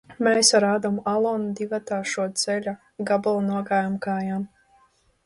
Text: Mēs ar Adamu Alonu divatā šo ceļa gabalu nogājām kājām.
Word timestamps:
Mēs 0.27 0.47
ar 0.59 0.63
Adamu 0.67 1.01
Alonu 1.11 1.51
divatā 1.59 1.99
šo 2.13 2.25
ceļa 2.45 2.73
gabalu 3.11 3.45
nogājām 3.51 3.99
kājām. 4.07 4.49